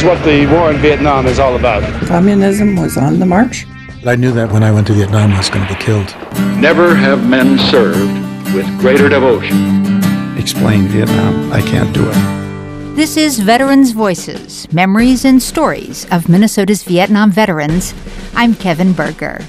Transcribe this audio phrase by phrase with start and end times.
[0.00, 1.82] is what the war in Vietnam is all about.
[2.06, 3.66] Communism was on the march.
[4.06, 6.14] I knew that when I went to Vietnam, I was going to be killed.
[6.58, 10.00] Never have men served with greater devotion.
[10.38, 11.52] Explain Vietnam.
[11.52, 12.96] I can't do it.
[12.96, 17.92] This is Veterans Voices Memories and Stories of Minnesota's Vietnam Veterans.
[18.34, 19.44] I'm Kevin Berger.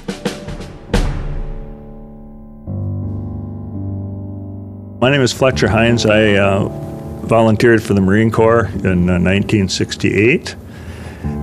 [5.00, 6.04] My name is Fletcher Hines.
[6.04, 6.91] I uh,
[7.32, 10.54] volunteered for the Marine Corps in uh, 1968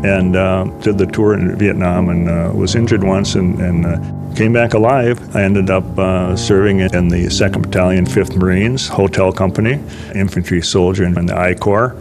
[0.04, 4.36] and uh, did the tour in Vietnam and uh, was injured once and, and uh,
[4.36, 5.36] came back alive.
[5.36, 9.82] I ended up uh, serving in the 2nd Battalion, 5th Marines, Hotel Company,
[10.14, 11.96] infantry soldier in the I Corps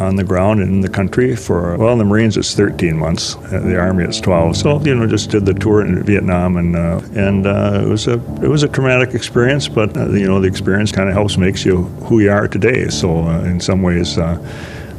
[0.00, 4.04] on the ground in the country for, well, the Marines it's 13 months, the Army
[4.04, 4.56] it's 12.
[4.56, 8.06] So, you know, just did the tour in Vietnam and, uh, and uh, it, was
[8.06, 11.36] a, it was a traumatic experience, but, uh, you know, the experience kind of helps
[11.36, 12.88] makes you who you are today.
[12.88, 14.36] So, uh, in some ways, uh,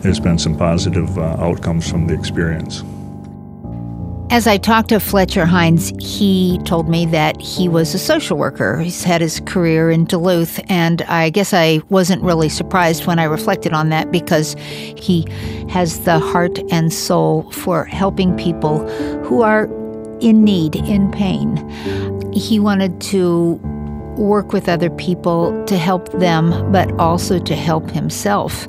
[0.01, 2.83] there's been some positive uh, outcomes from the experience.
[4.31, 8.79] As I talked to Fletcher Hines, he told me that he was a social worker.
[8.79, 13.23] He's had his career in Duluth, and I guess I wasn't really surprised when I
[13.23, 15.25] reflected on that because he
[15.69, 18.87] has the heart and soul for helping people
[19.23, 19.65] who are
[20.19, 21.57] in need, in pain.
[22.31, 23.59] He wanted to
[24.19, 28.67] work with other people to help them, but also to help himself.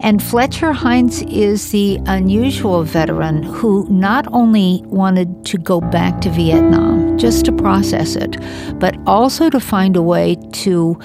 [0.00, 6.30] And Fletcher Hines is the unusual veteran who not only wanted to go back to
[6.30, 8.36] Vietnam just to process it,
[8.78, 10.98] but also to find a way to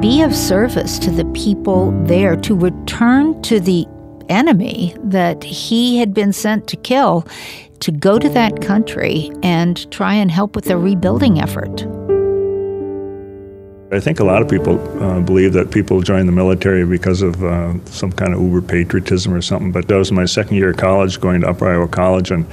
[0.00, 3.86] be of service to the people there, to return to the
[4.28, 7.26] enemy that he had been sent to kill,
[7.80, 11.86] to go to that country and try and help with the rebuilding effort.
[13.92, 17.42] I think a lot of people uh, believe that people join the military because of
[17.42, 19.72] uh, some kind of uber patriotism or something.
[19.72, 22.46] But that was my second year of college, going to Upper Iowa College, and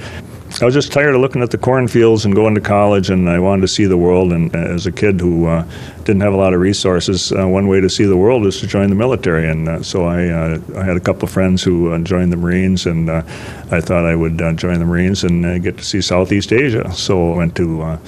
[0.60, 3.38] I was just tired of looking at the cornfields and going to college, and I
[3.38, 4.32] wanted to see the world.
[4.32, 5.64] And as a kid who uh,
[5.98, 8.66] didn't have a lot of resources, uh, one way to see the world is to
[8.66, 9.48] join the military.
[9.48, 12.86] And uh, so I, uh, I had a couple of friends who joined the Marines,
[12.86, 16.90] and I thought I would join the Marines and get to see Southeast Asia.
[16.94, 17.98] So I went to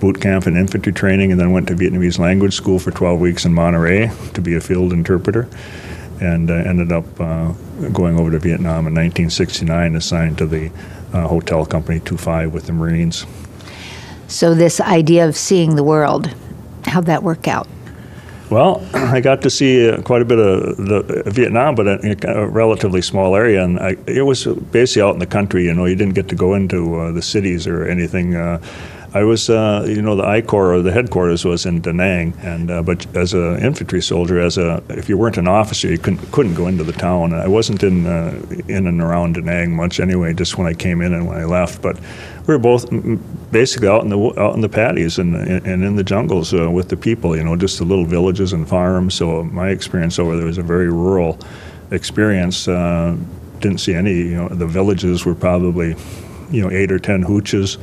[0.00, 3.44] boot camp and infantry training, and then went to Vietnamese language school for 12 weeks
[3.44, 5.48] in Monterey to be a field interpreter,
[6.20, 7.52] and uh, ended up uh,
[7.92, 10.70] going over to Vietnam in 1969, assigned to the
[11.12, 13.26] uh, hotel company 25 with the Marines.
[14.28, 16.30] So, this idea of seeing the world,
[16.84, 17.66] how'd that work out?
[18.50, 22.46] Well, I got to see uh, quite a bit of the, Vietnam, but in a,
[22.46, 25.64] relatively small area, and I, it was basically out in the country.
[25.64, 28.34] You know, you didn't get to go into uh, the cities or anything.
[28.34, 28.60] Uh,
[29.18, 32.34] I was, uh, you know, the I Corps or the headquarters was in Da Nang,
[32.40, 35.98] and uh, but as an infantry soldier, as a if you weren't an officer, you
[35.98, 37.34] couldn't couldn't go into the town.
[37.34, 41.00] I wasn't in uh, in and around Da Nang much anyway, just when I came
[41.00, 41.82] in and when I left.
[41.82, 41.98] But
[42.46, 42.86] we were both
[43.50, 46.88] basically out in the out in the paddies and and in the jungles uh, with
[46.88, 49.14] the people, you know, just the little villages and farms.
[49.14, 51.40] So my experience over there was a very rural
[51.90, 52.68] experience.
[52.68, 53.16] Uh,
[53.58, 55.96] didn't see any, you know, the villages were probably,
[56.52, 57.78] you know, eight or ten hooches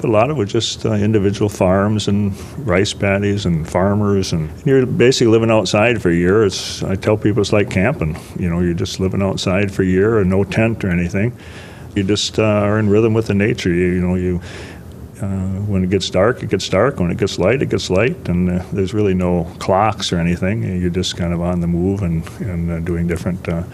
[0.00, 2.34] but a lot of it was just uh, individual farms and
[2.66, 6.44] rice paddies and farmers, and you're basically living outside for a year.
[6.44, 8.16] It's I tell people it's like camping.
[8.38, 11.36] You know, you're just living outside for a year, and no tent or anything.
[11.94, 13.70] You just uh, are in rhythm with the nature.
[13.70, 14.40] You, you know, you
[15.20, 17.00] uh, when it gets dark, it gets dark.
[17.00, 18.28] When it gets light, it gets light.
[18.28, 20.62] And uh, there's really no clocks or anything.
[20.62, 23.64] You're just kind of on the move and, and uh, doing different uh,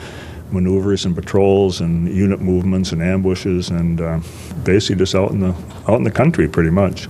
[0.54, 4.20] maneuvers and patrols and unit movements and ambushes and uh,
[4.62, 5.54] basically just out in the
[5.88, 7.09] out in the country pretty much.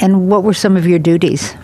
[0.00, 1.54] And what were some of your duties?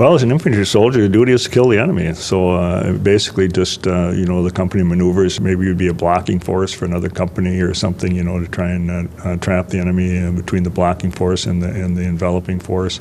[0.00, 2.14] Well, as an infantry soldier, your duty is to kill the enemy.
[2.14, 5.42] So uh, basically, just uh, you know, the company maneuvers.
[5.42, 8.70] Maybe you'd be a blocking force for another company or something, you know, to try
[8.70, 12.04] and uh, uh trap the enemy uh, between the blocking force and the and the
[12.04, 12.98] enveloping force.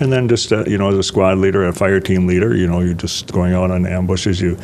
[0.00, 2.66] And then just uh, you know, as a squad leader, a fire team leader, you
[2.66, 4.40] know, you're just going out on ambushes.
[4.40, 4.58] You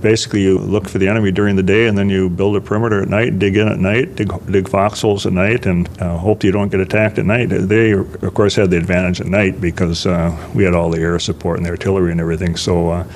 [0.00, 3.02] basically you look for the enemy during the day and then you build a perimeter
[3.02, 6.52] at night, dig in at night, dig, dig foxholes at night, and uh, hope you
[6.52, 7.46] don't get attacked at night.
[7.46, 11.18] They, of course, had the advantage at night because uh, we had all the air
[11.18, 12.56] support and the artillery and everything.
[12.56, 12.90] So.
[12.90, 13.12] Uh,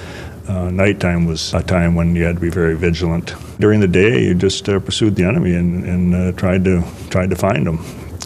[0.49, 3.33] uh, nighttime was a time when you had to be very vigilant.
[3.61, 7.31] During the day, you just uh, pursued the enemy and, and uh, tried to tried
[7.31, 7.79] to find them.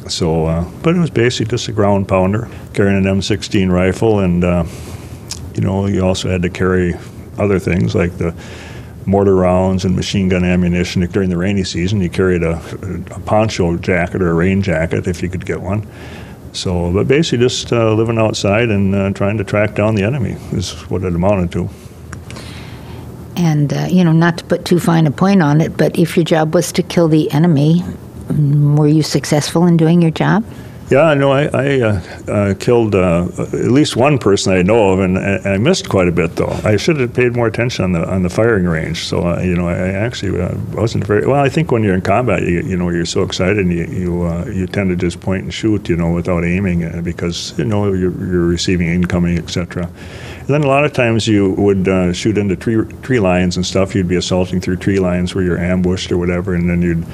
[0.09, 4.43] So, uh, but it was basically just a ground pounder, carrying an M16 rifle, and
[5.55, 6.95] you know, you also had to carry
[7.39, 8.35] other things like the
[9.07, 11.07] mortar rounds and machine gun ammunition.
[11.07, 12.61] During the rainy season, you carried a,
[13.13, 15.87] a poncho jacket or a rain jacket if you could get one.
[16.53, 20.37] So, but basically just uh, living outside and uh, trying to track down the enemy
[20.53, 21.69] is what it amounted to.
[23.37, 26.17] And, uh, you know, not to put too fine a point on it, but if
[26.17, 27.83] your job was to kill the enemy,
[28.29, 30.45] mm, were you successful in doing your job?
[30.89, 35.01] Yeah, no, I, I uh, uh, killed uh, at least one person I know of,
[35.01, 36.61] and I, I missed quite a bit though.
[36.63, 39.05] I should have paid more attention on the on the firing range.
[39.05, 41.43] So uh, you know, I, I actually uh, wasn't very well.
[41.43, 44.23] I think when you're in combat, you, you know, you're so excited, and you you,
[44.23, 47.93] uh, you tend to just point and shoot, you know, without aiming, because you know
[47.93, 49.91] you're, you're receiving incoming, etc.
[50.47, 53.95] Then a lot of times you would uh, shoot into tree tree lines and stuff.
[53.95, 57.05] You'd be assaulting through tree lines where you're ambushed or whatever, and then you'd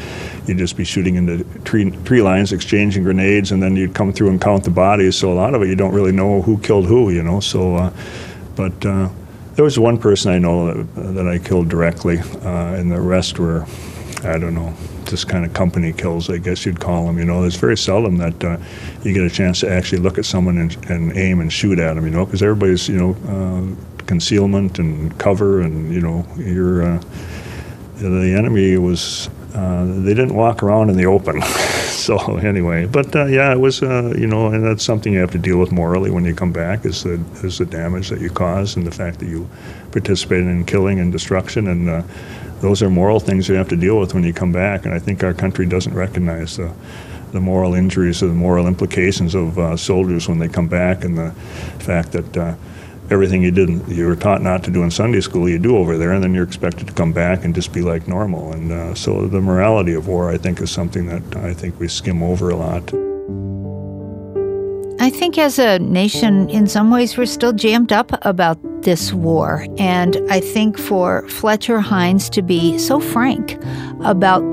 [0.46, 4.29] you'd just be shooting into tree tree lines, exchanging grenades, and then you'd come through
[4.29, 5.17] and count the bodies.
[5.17, 7.40] So a lot of it you don't really know who killed who, you know.
[7.40, 7.93] So, uh,
[8.55, 9.08] but uh,
[9.55, 13.38] there was one person I know that, that I killed directly, uh, and the rest
[13.38, 13.67] were,
[14.24, 14.72] I don't know,
[15.04, 17.19] just kind of company kills, I guess you'd call them.
[17.19, 18.56] You know, it's very seldom that uh,
[19.02, 21.94] you get a chance to actually look at someone and, and aim and shoot at
[21.94, 22.04] them.
[22.04, 27.02] You know, because everybody's you know uh, concealment and cover, and you know, you're uh,
[27.96, 29.28] the enemy was.
[29.54, 31.42] Uh, they didn't walk around in the open.
[31.42, 35.30] so anyway, but uh, yeah, it was uh, you know, and that's something you have
[35.30, 38.30] to deal with morally when you come back is the is the damage that you
[38.30, 39.46] caused and the fact that you
[39.90, 42.02] participated in killing and destruction and
[42.62, 44.87] those are moral things you have to deal with when you come back.
[44.87, 46.73] And I think our country doesn't recognize the,
[47.32, 51.19] the moral injuries or the moral implications of uh, soldiers when they come back, and
[51.19, 51.32] the
[51.81, 52.55] fact that uh,
[53.11, 55.99] everything you did you were taught not to do in Sunday school you do over
[55.99, 58.53] there, and then you're expected to come back and just be like normal.
[58.53, 61.88] And uh, so the morality of war, I think, is something that I think we
[61.88, 63.12] skim over a lot.
[65.02, 69.66] I think as a nation, in some ways, we're still jammed up about this war.
[69.76, 73.60] And I think for Fletcher Hines to be so frank
[74.04, 74.44] about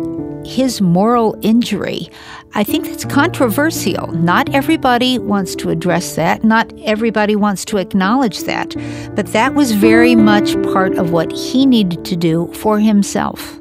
[0.44, 2.10] his moral injury,
[2.56, 4.08] I think that's controversial.
[4.08, 6.44] Not everybody wants to address that.
[6.44, 8.76] Not everybody wants to acknowledge that.
[9.16, 13.60] But that was very much part of what he needed to do for himself.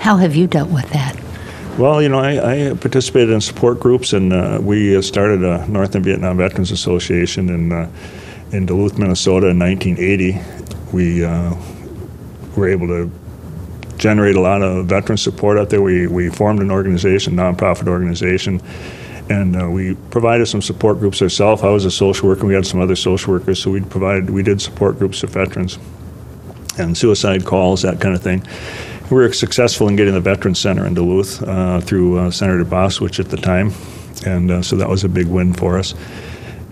[0.00, 1.25] How have you dealt with that?
[1.78, 6.06] Well, you know, I, I participated in support groups, and uh, we started a Northland
[6.06, 7.90] Vietnam Veterans Association in uh,
[8.50, 10.40] in Duluth, Minnesota, in 1980.
[10.96, 11.54] We uh,
[12.56, 13.10] were able to
[13.98, 15.82] generate a lot of veteran support out there.
[15.82, 18.62] We we formed an organization, nonprofit organization,
[19.28, 21.62] and uh, we provided some support groups ourselves.
[21.62, 22.46] I was a social worker.
[22.46, 25.78] We had some other social workers, so we provided we did support groups for veterans
[26.78, 28.42] and suicide calls, that kind of thing
[29.10, 33.20] we were successful in getting the Veterans Center in Duluth uh, through uh, Senator Boschwitz
[33.20, 33.72] at the time,
[34.26, 35.94] and uh, so that was a big win for us.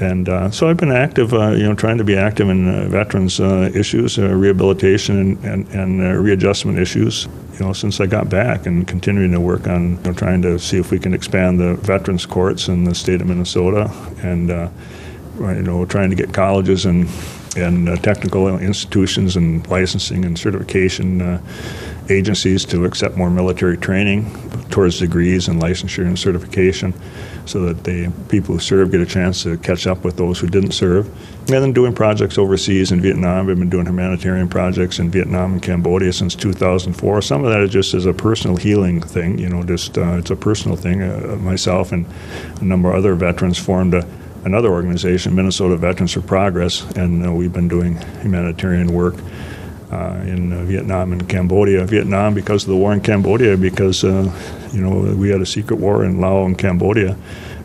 [0.01, 2.89] And uh, so I've been active, uh, you know, trying to be active in uh,
[2.89, 5.69] veterans issues, rehabilitation, and, and,
[6.03, 10.03] and readjustment issues, you know, since I got back, and continuing to work on you
[10.03, 13.29] know, trying to see if we can expand the veterans courts in the state of
[13.29, 13.89] Minnesota,
[14.23, 14.49] and
[15.39, 17.09] you know, trying to get colleges and
[17.56, 21.41] and technical institutions and licensing and certification
[22.11, 24.25] agencies to accept more military training
[24.71, 26.93] towards degrees and licensure and certification
[27.47, 30.47] so that the people who serve get a chance to catch up with those who
[30.47, 31.06] didn't serve.
[31.41, 33.51] And then doing projects overseas in Vietnam.
[33.51, 37.23] I've been doing humanitarian projects in Vietnam and Cambodia since 2004.
[37.23, 40.31] Some of that is just as a personal healing thing, you know, just uh, it's
[40.31, 41.03] a personal thing.
[41.03, 42.07] Uh, myself and
[42.61, 44.09] a number of other veterans formed a,
[44.44, 49.14] another organization, Minnesota Veterans for Progress, and uh, we've been doing humanitarian work
[49.91, 51.85] uh, in uh, Vietnam and Cambodia.
[51.85, 54.30] Vietnam because of the war in Cambodia, because uh,
[54.73, 57.16] you know we had a secret war in Laos and Cambodia.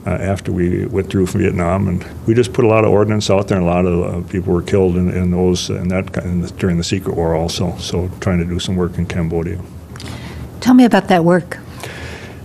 [0.07, 3.49] Uh, after we withdrew from Vietnam, and we just put a lot of ordnance out
[3.49, 6.47] there, and a lot of people were killed in, in those in that in the,
[6.51, 7.75] during the secret war also.
[7.77, 9.59] So trying to do some work in Cambodia.
[10.61, 11.59] Tell me about that work.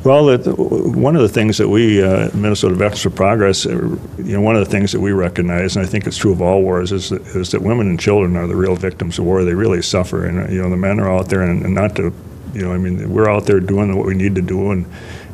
[0.04, 3.70] Well, the, one of the things that we, uh, Minnesota Veterans for Progress, uh,
[4.18, 6.42] you know, one of the things that we recognize, and I think it's true of
[6.42, 9.44] all wars, is that, is that women and children are the real victims of war.
[9.44, 11.96] They really suffer, and uh, you know, the men are out there, and, and not
[11.96, 12.12] to,
[12.52, 14.84] you know, I mean, we're out there doing what we need to do, and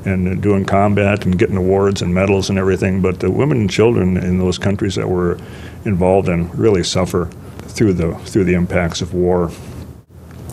[0.05, 3.03] and doing combat and getting awards and medals and everything.
[3.03, 5.37] But the women and children in those countries that we're
[5.85, 7.27] involved in really suffer
[7.63, 9.51] through the through the impacts of war.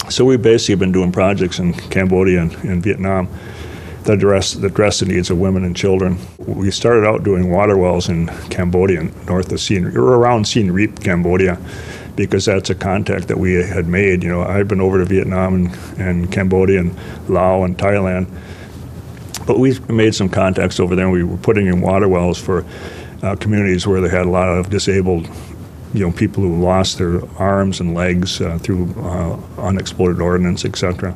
[0.09, 3.29] So we've basically been doing projects in Cambodia and, and Vietnam
[4.07, 6.17] that address, that address the needs of women and children.
[6.39, 11.01] We started out doing water wells in Cambodia, north of Siem, or around Siem Reap,
[11.01, 11.59] Cambodia,
[12.15, 14.23] because that's a contact that we had made.
[14.23, 16.97] You know, I've been over to Vietnam and, and Cambodia and
[17.29, 18.27] Laos and Thailand,
[19.45, 21.05] but we made some contacts over there.
[21.05, 22.65] and We were putting in water wells for
[23.21, 25.27] uh, communities where they had a lot of disabled
[25.93, 31.15] you know, people who lost their arms and legs uh, through uh, unexploded ordnance, etc.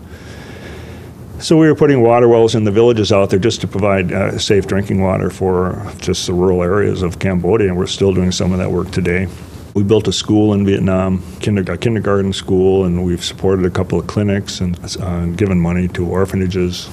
[1.41, 4.37] So we were putting water wells in the villages out there just to provide uh,
[4.37, 8.51] safe drinking water for just the rural areas of Cambodia, and we're still doing some
[8.51, 9.27] of that work today.
[9.73, 14.05] We built a school in Vietnam, kinder, kindergarten school, and we've supported a couple of
[14.05, 16.87] clinics and uh, given money to orphanages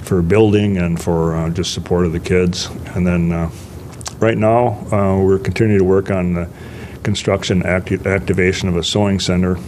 [0.00, 2.70] for building and for uh, just support of the kids.
[2.94, 3.50] And then uh,
[4.18, 6.48] right now, uh, we're continuing to work on the
[7.02, 9.58] construction acti- activation of a sewing center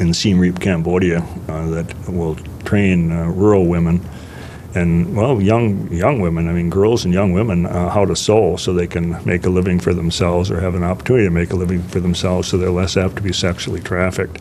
[0.00, 4.06] in Siem Reap, Cambodia, uh, that will train uh, rural women
[4.76, 6.48] and well, young young women.
[6.48, 9.50] I mean, girls and young women uh, how to sew so they can make a
[9.50, 12.70] living for themselves or have an opportunity to make a living for themselves, so they're
[12.70, 14.38] less apt to be sexually trafficked.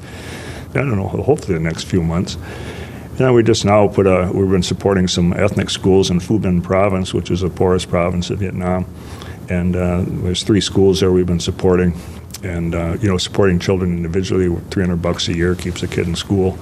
[0.71, 1.07] I don't know.
[1.07, 2.37] Hopefully, the next few months.
[3.17, 4.29] And we just now put a.
[4.33, 8.29] We've been supporting some ethnic schools in Phu Binh Province, which is a poorest province
[8.29, 8.85] of Vietnam,
[9.49, 11.97] and uh, there's three schools there we've been supporting,
[12.43, 16.15] and uh, you know, supporting children individually, 300 bucks a year keeps a kid in
[16.15, 16.59] school,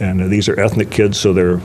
[0.00, 1.60] and these are ethnic kids, so they're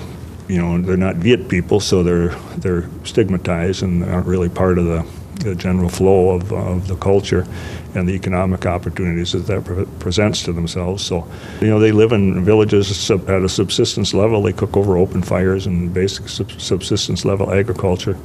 [0.52, 4.84] you know, they're not Viet people, so they're they're stigmatized and aren't really part of
[4.84, 7.48] the, the general flow of, of the culture
[7.96, 11.06] and the economic opportunities that that pre- presents to themselves.
[11.06, 11.26] So,
[11.62, 14.42] you know, they live in villages at a subsistence level.
[14.42, 18.18] They cook over open fires and basic sub- subsistence level agriculture.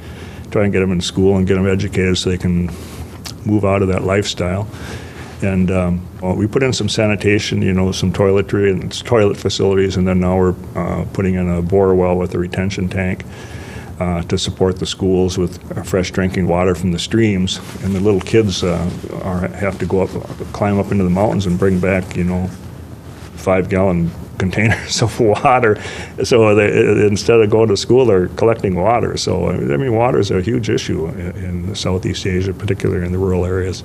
[0.51, 2.69] Try and get them in school and get them educated so they can
[3.45, 4.67] move out of that lifestyle.
[5.41, 9.95] And um, well, we put in some sanitation, you know, some toiletry and toilet facilities,
[9.95, 13.23] and then now we're uh, putting in a bore well with a retention tank
[13.99, 17.59] uh, to support the schools with fresh drinking water from the streams.
[17.83, 18.89] And the little kids uh,
[19.23, 20.09] are, have to go up,
[20.53, 22.47] climb up into the mountains and bring back, you know,
[23.35, 25.81] five gallon containers of water.
[26.23, 29.17] So they, instead of going to school, they're collecting water.
[29.17, 33.17] So, I mean, water is a huge issue in, in Southeast Asia, particularly in the
[33.17, 33.83] rural areas.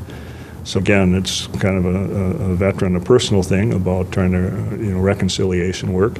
[0.64, 1.98] So again, it's kind of a,
[2.44, 6.18] a, veteran, a personal thing about trying to, you know, reconciliation work,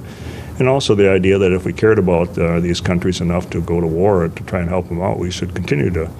[0.58, 3.80] and also the idea that if we cared about uh, these countries enough to go
[3.80, 6.10] to war to try and help them out, we should continue to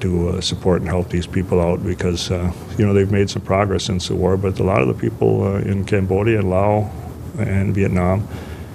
[0.00, 3.42] to uh, support and help these people out because uh, you know they've made some
[3.42, 6.90] progress since the war, but a lot of the people uh, in Cambodia, Laos,
[7.38, 8.26] and Vietnam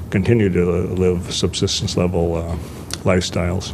[0.09, 2.55] continue to live subsistence level uh,
[3.03, 3.73] lifestyles.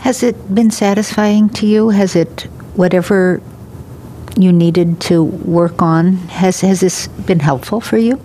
[0.00, 1.88] Has it been satisfying to you?
[1.88, 3.40] Has it whatever
[4.36, 6.14] you needed to work on.
[6.28, 8.20] Has, has this been helpful for you?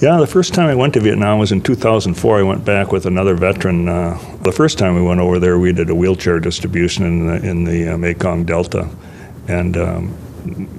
[0.00, 2.38] Yeah, the first time I went to Vietnam was in 2004.
[2.38, 3.86] I went back with another veteran.
[3.86, 7.48] Uh, the first time we went over there, we did a wheelchair distribution in the,
[7.48, 8.88] in the uh, Mekong Delta.
[9.46, 10.16] And um,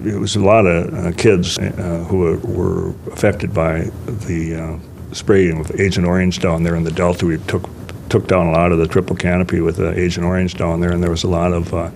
[0.03, 5.59] it was a lot of uh, kids uh, who were, affected by the uh, spraying
[5.59, 7.27] of Agent Orange down there in the Delta.
[7.27, 7.69] We took,
[8.09, 11.11] took down a lot of the triple canopy with Agent Orange down there, and there
[11.11, 11.91] was a lot of uh,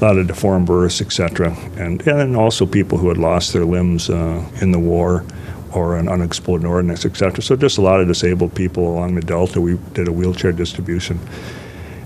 [0.00, 4.10] a lot of deformed births, etc., and and also people who had lost their limbs
[4.10, 5.24] uh, in the war
[5.72, 7.42] or an unexploded ordnance, etc.
[7.42, 9.60] So just a lot of disabled people along the Delta.
[9.60, 11.20] We did a wheelchair distribution.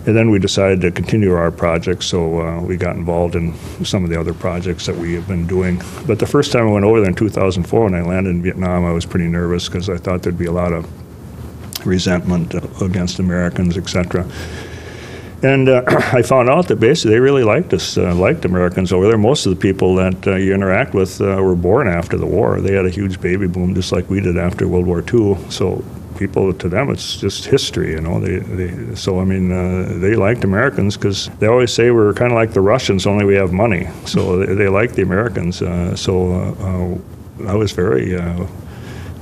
[0.06, 3.54] And then we decided to continue our project, so uh, we got involved in
[3.84, 5.82] some of the other projects that we have been doing.
[6.06, 8.86] But the first time I went over there in 2004, when I landed in Vietnam,
[8.86, 10.88] I was pretty nervous because I thought there'd be a lot of
[11.86, 14.26] resentment uh, against Americans, etc.
[15.42, 15.82] And uh,
[16.12, 19.18] I found out that basically they really liked us, uh, liked Americans over there.
[19.18, 22.60] Most of the people that uh, you interact with uh, were born after the war.
[22.60, 25.38] They had a huge baby boom, just like we did after World War II.
[25.48, 25.82] So
[26.18, 28.20] people, to them, it's just history, you know.
[28.20, 32.32] They, they so I mean, uh, they liked Americans because they always say we're kind
[32.32, 33.88] of like the Russians, only we have money.
[34.04, 35.62] So they, they like the Americans.
[35.62, 36.98] Uh, so
[37.46, 38.16] I was very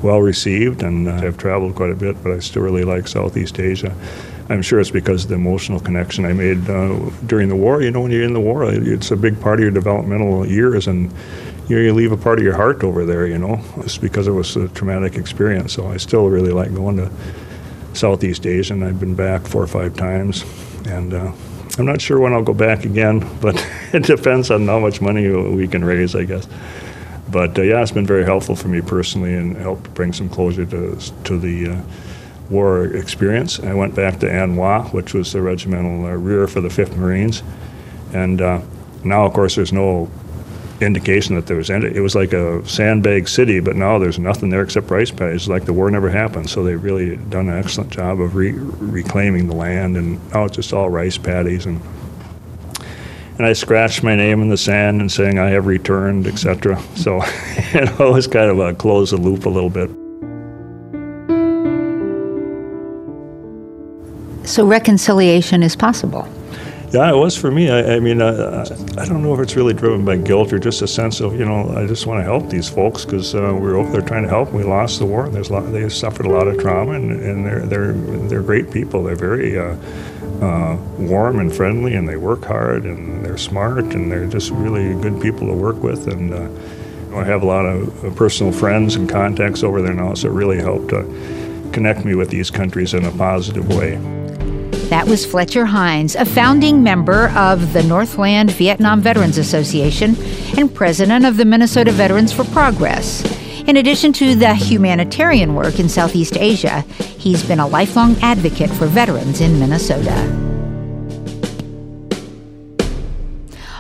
[0.02, 3.94] well received, and I've traveled quite a bit, but I still really like Southeast Asia.
[4.50, 7.82] I'm sure it's because of the emotional connection I made uh, during the war.
[7.82, 10.86] You know, when you're in the war, it's a big part of your developmental years,
[10.86, 11.12] and
[11.68, 13.26] you, know, you leave a part of your heart over there.
[13.26, 15.74] You know, just because it was a traumatic experience.
[15.74, 17.10] So I still really like going to
[17.92, 20.44] Southeast Asia, and I've been back four or five times,
[20.86, 21.14] and.
[21.14, 21.32] Uh,
[21.78, 23.54] I'm not sure when I'll go back again, but
[23.92, 26.48] it depends on how much money we can raise, I guess.
[27.30, 30.66] But uh, yeah, it's been very helpful for me personally and helped bring some closure
[30.66, 31.82] to to the uh,
[32.50, 33.60] war experience.
[33.60, 36.96] I went back to An Hoa, which was the regimental uh, rear for the 5th
[36.96, 37.42] Marines.
[38.12, 38.60] And uh,
[39.04, 40.10] now, of course, there's no
[40.80, 41.86] indication that there was any.
[41.86, 45.48] It was like a sandbag city, but now there's nothing there except rice paddies.
[45.48, 46.48] like the war never happened.
[46.48, 50.56] So they've really done an excellent job of re- reclaiming the land, and now it's
[50.56, 51.66] just all rice paddies.
[51.66, 51.80] And
[53.38, 56.80] and I scratched my name in the sand and saying I have returned, etc.
[56.96, 57.16] So
[57.74, 59.90] you know, it was kind of a close the loop a little bit.
[64.48, 66.26] So reconciliation is possible.
[66.90, 67.68] Yeah, it was for me.
[67.68, 68.64] I, I mean, uh,
[68.96, 71.44] I don't know if it's really driven by guilt or just a sense of, you
[71.44, 74.22] know, I just want to help these folks because uh, we are over there trying
[74.22, 74.50] to help.
[74.52, 75.28] We lost the war.
[75.28, 78.70] There's a lot, they suffered a lot of trauma, and, and they're they're they're great
[78.70, 79.02] people.
[79.02, 79.76] They're very uh,
[80.40, 84.94] uh, warm and friendly, and they work hard, and they're smart, and they're just really
[85.02, 86.08] good people to work with.
[86.08, 90.14] And uh, I have a lot of uh, personal friends and contacts over there now,
[90.14, 94.17] so it really helped to connect me with these countries in a positive way.
[94.88, 100.16] That was Fletcher Hines, a founding member of the Northland Vietnam Veterans Association
[100.57, 103.23] and president of the Minnesota Veterans for Progress.
[103.68, 106.80] In addition to the humanitarian work in Southeast Asia,
[107.18, 110.14] he's been a lifelong advocate for veterans in Minnesota.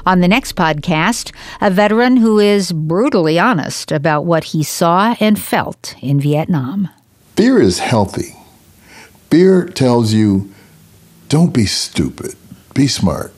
[0.04, 5.40] On the next podcast, a veteran who is brutally honest about what he saw and
[5.40, 6.90] felt in Vietnam.
[7.34, 8.34] Fear is healthy.
[9.30, 10.52] Fear tells you,
[11.28, 12.34] don't be stupid,
[12.74, 13.32] be smart.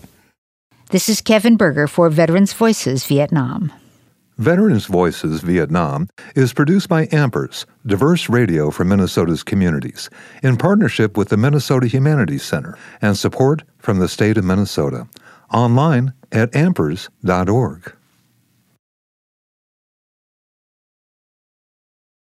[0.90, 3.72] This is Kevin Berger for Veterans Voices Vietnam.
[4.38, 10.08] Veterans Voices Vietnam is produced by Ampers, diverse radio for Minnesota's communities,
[10.42, 15.06] in partnership with the Minnesota Humanities Center and support from the state of Minnesota.
[15.52, 17.92] Online at ampers.org.